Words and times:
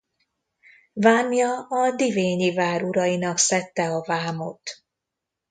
Vámja 0.93 1.57
a 1.69 1.91
divényi 1.95 2.53
vár 2.53 2.83
urainak 2.83 3.37
szedte 3.37 3.89
a 3.91 4.03
vámot. 4.07 4.83